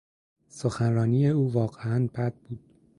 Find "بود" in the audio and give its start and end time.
2.35-2.59